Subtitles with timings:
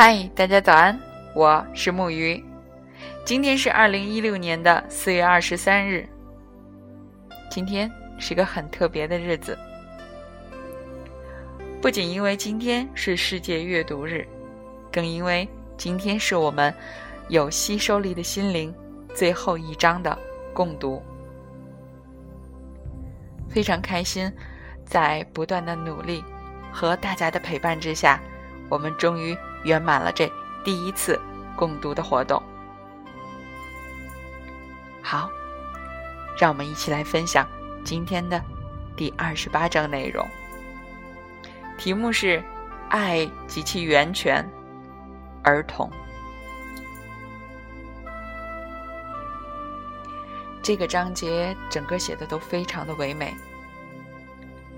[0.00, 0.96] 嗨，大家早安，
[1.34, 2.40] 我是木鱼。
[3.24, 6.08] 今天是二零一六年的四月二十三日。
[7.50, 9.58] 今天是个很特别的日子，
[11.82, 14.24] 不仅因为今天是世界阅读日，
[14.92, 16.72] 更因为今天是我们
[17.28, 18.72] 有吸收力的心灵
[19.16, 20.16] 最后一章的
[20.54, 21.02] 共读。
[23.50, 24.32] 非常开心，
[24.84, 26.22] 在不断的努力
[26.72, 28.22] 和大家的陪伴之下，
[28.68, 29.36] 我们终于。
[29.64, 30.30] 圆满了这
[30.64, 31.20] 第一次
[31.56, 32.42] 共读的活动。
[35.02, 35.30] 好，
[36.38, 37.48] 让我们一起来分享
[37.84, 38.42] 今天的
[38.96, 40.26] 第二十八章内容。
[41.78, 42.42] 题目是
[42.90, 44.44] “爱及其源泉——
[45.42, 45.90] 儿童”。
[50.60, 53.34] 这个章节整个写的都非常的唯美，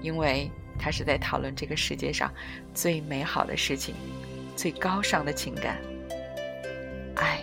[0.01, 2.33] 因为它是在讨论这个世界上
[2.73, 3.96] 最美好的事情。
[4.61, 5.80] 最高尚的情感，
[7.15, 7.41] 爱。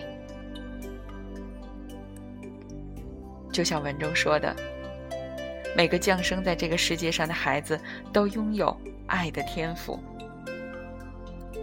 [3.50, 4.54] 就像文中说的，
[5.76, 7.76] 每个降生在这个世界上的孩子
[8.12, 9.98] 都拥有爱的天赋，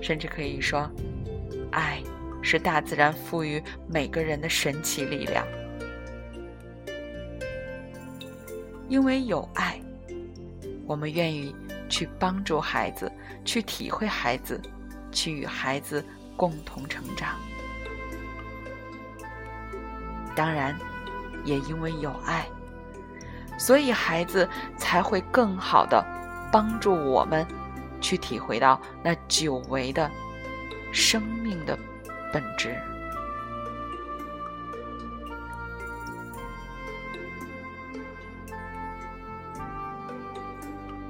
[0.02, 0.92] 甚至可以说，
[1.72, 2.04] 爱
[2.42, 5.48] 是大自然赋予每个人的神奇力量。
[8.90, 9.80] 因为有爱，
[10.86, 11.56] 我们愿意
[11.88, 13.10] 去帮助孩子，
[13.46, 14.60] 去体会孩子。
[15.16, 17.30] 去与孩子共同成长，
[20.36, 20.78] 当然，
[21.46, 22.46] 也因为有爱，
[23.58, 26.06] 所以孩子才会更好的
[26.52, 27.48] 帮助我们
[28.02, 30.12] 去体会到那久违的
[30.92, 31.80] 生命的
[32.34, 32.76] 本质。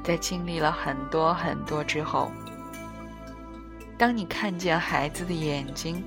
[0.03, 2.31] 在经历了很多很多之后。
[3.97, 6.03] 当你看见孩子的眼睛，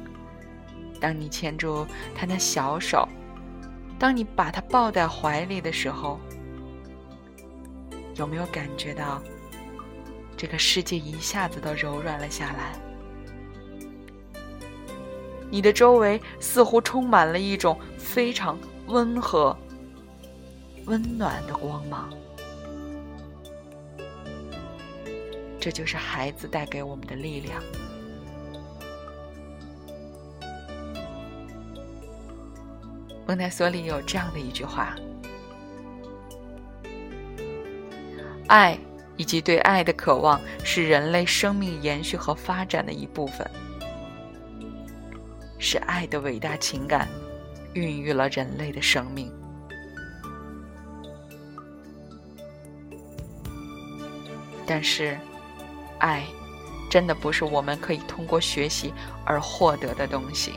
[1.00, 3.08] 当你牵住他那小手，
[3.98, 6.20] 当你把他抱在怀里的时候，
[8.16, 9.22] 有没有感觉到
[10.36, 12.78] 这个世界一下子都柔软了下来？
[15.50, 18.58] 你的周围似乎充满了一种非常
[18.88, 19.56] 温和、
[20.84, 22.12] 温暖的光芒。
[25.58, 27.62] 这就是孩子带给我们的力量。
[33.28, 34.96] 蒙台梭利有这样的一句话
[38.48, 38.78] ：“爱
[39.18, 43.46] 以及对爱的渴望是人类生命延续和发展的一部分，
[45.58, 47.06] 是爱的伟大情感
[47.74, 49.30] 孕育了人类的生命。”
[54.66, 55.18] 但是。
[56.00, 56.24] 爱，
[56.88, 58.94] 真的不是我们可以通过学习
[59.24, 60.52] 而获得的东西，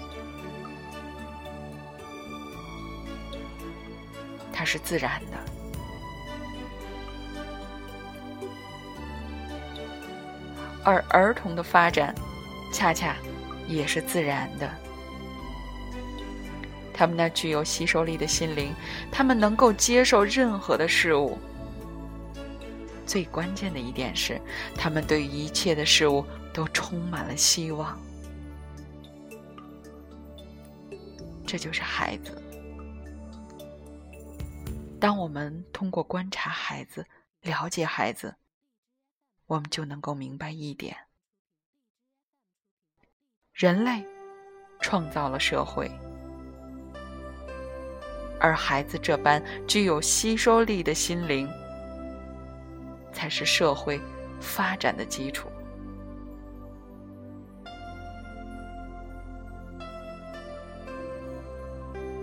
[4.62, 5.38] 它是自然的，
[10.84, 12.14] 而儿童的发展，
[12.72, 13.16] 恰恰
[13.68, 14.72] 也是自然的。
[16.94, 18.72] 他们那具有吸收力的心灵，
[19.12, 21.40] 他们能够接受任何的事物。
[23.04, 24.40] 最关键的一点是，
[24.78, 26.24] 他们对一切的事物
[26.54, 28.00] 都充满了希望。
[31.48, 32.40] 这就是孩子。
[35.02, 37.04] 当我们通过观察孩子、
[37.42, 38.36] 了解孩子，
[39.48, 40.96] 我们就能够明白一点：
[43.52, 44.06] 人类
[44.80, 45.90] 创造了社会，
[48.40, 51.50] 而孩子这般具有吸收力的心灵。
[53.12, 54.00] 才是社会
[54.40, 55.50] 发展的基础，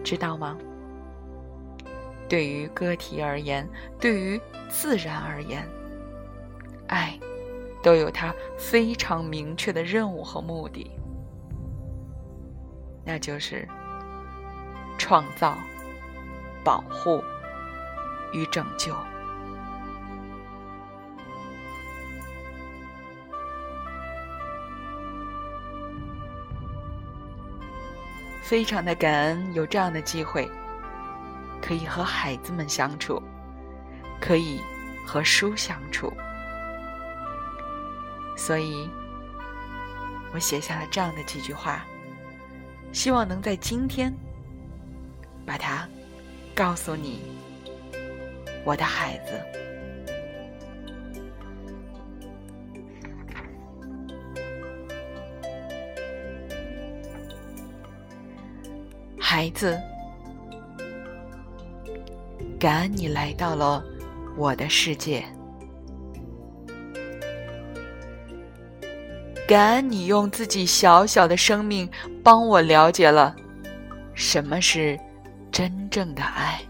[0.02, 0.58] 知道吗？
[2.28, 3.66] 对于个体而言，
[3.98, 5.66] 对于自然而言，
[6.86, 7.18] 爱
[7.82, 10.90] 都有它非常明确的任务和目的，
[13.04, 13.66] 那就是
[14.98, 15.56] 创造、
[16.62, 17.24] 保护
[18.32, 18.94] 与拯救。
[28.42, 30.50] 非常的感恩有这样的机会，
[31.68, 33.22] 可以和孩子们相处
[34.18, 34.58] 可以
[35.06, 36.10] 和书相处。
[38.34, 38.88] 所以
[40.32, 41.84] 我写下了这样的几句话
[42.90, 44.10] 希望能在今天
[45.44, 45.86] 把它
[46.54, 47.20] 告诉你
[48.64, 49.58] 我的孩子。
[59.20, 59.78] 孩子
[62.58, 63.84] 感恩你来到了
[64.36, 65.24] 我的世界，
[69.46, 71.88] 感恩你用自己小小的生命
[72.24, 73.36] 帮我了解了
[74.12, 74.98] 什么是
[75.52, 76.60] 真正的爱。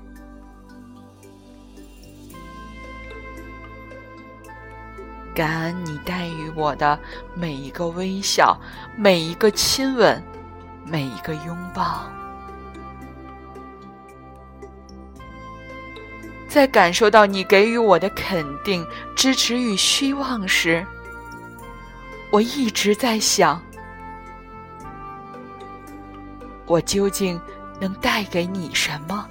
[5.34, 6.98] 感恩你带予我的
[7.34, 8.60] 每一个微笑，
[8.94, 10.22] 每一个亲吻，
[10.84, 12.17] 每一个拥抱。
[16.58, 18.84] 在感受到你给予我的肯定、
[19.14, 20.84] 支持与希望时，
[22.32, 23.62] 我一直在想：
[26.66, 27.40] 我究竟
[27.78, 29.24] 能带给你什么？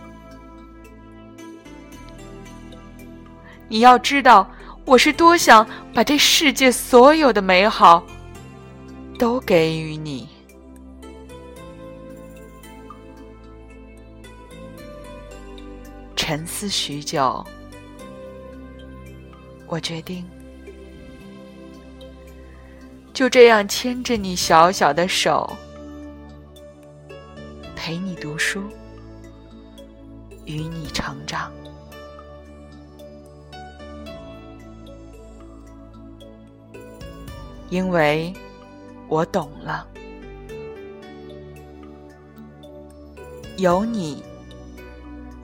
[3.67, 4.49] 你要知道。
[4.85, 8.01] 我是多想把这世界所有的美好
[9.19, 10.29] 都给予你。
[16.29, 17.41] 沉思许久，
[19.65, 20.25] 我决定
[23.13, 25.49] 就这样牵着你小小的手，
[27.77, 28.61] 陪你读书，
[30.43, 31.49] 与你成长。
[37.69, 38.33] 因为
[39.07, 39.87] 我懂了，
[43.55, 44.21] 有你，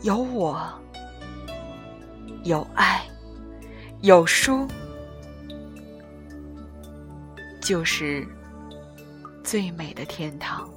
[0.03, 0.61] 有我，
[2.43, 3.01] 有爱，
[4.01, 4.67] 有书，
[7.61, 8.27] 就是
[9.45, 10.69] 最美的天堂。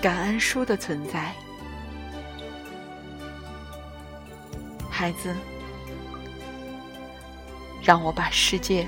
[0.00, 1.32] 感恩书的存在，
[4.92, 5.34] 孩子，
[7.82, 8.86] 让我把世界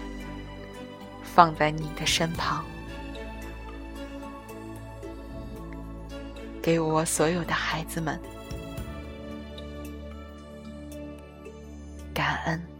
[1.23, 2.62] 放在你的身旁，
[6.62, 8.21] 给我所有的孩子们
[12.12, 12.74] 感恩。